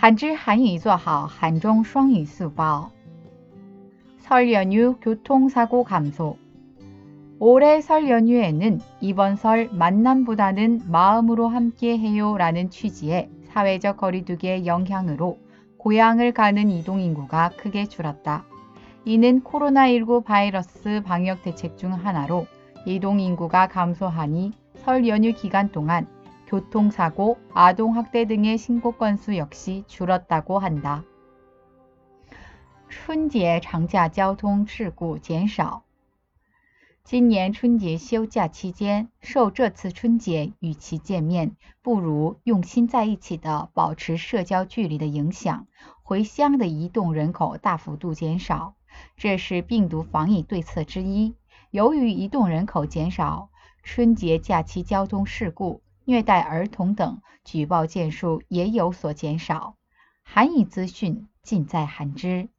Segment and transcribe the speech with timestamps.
[0.00, 2.90] 한줄 한유 做好 한종 双语 수법.
[4.18, 6.36] 설 연휴 교통사고 감소.
[7.38, 15.38] 올해 설 연휴에는 이번 설 만남보다는 마음으로 함께 해요 라는 취지의 사회적 거리두기의 영향으로
[15.76, 18.44] 고향을 가는 이동인구가 크게 줄었다.
[19.04, 22.46] 이는 코로나19 바이러스 방역 대책 중 하나로
[22.86, 26.06] 이동인구가 감소하니 설 연휴 기간 동안
[26.50, 31.04] 교통사고, 아동학대 등의 신고 건수 역시 줄었다고 한다.
[32.88, 35.82] 春节长假交通事故减少。
[37.02, 45.68] 今年春节休假期间，受这次春节与其见面不如用心在一起的保持社交距离的影响，
[46.02, 48.74] 回乡的移动人口大幅度减少，
[49.16, 51.36] 这是病毒防疫对策之一。
[51.70, 53.50] 由于移动人口减少，
[53.84, 55.82] 春节假期交通事故。
[56.11, 59.77] 虐待儿童等举报件数也有所减少。
[60.23, 62.49] 韩语资讯尽在韩知。